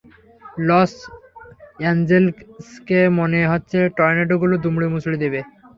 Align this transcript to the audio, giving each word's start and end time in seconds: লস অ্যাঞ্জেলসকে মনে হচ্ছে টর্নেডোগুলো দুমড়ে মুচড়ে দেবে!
লস 0.67 0.93
অ্যাঞ্জেলসকে 1.79 2.99
মনে 3.19 3.39
হচ্ছে 3.51 3.77
টর্নেডোগুলো 3.97 4.55
দুমড়ে 4.63 4.87
মুচড়ে 4.93 5.17
দেবে! 5.23 5.39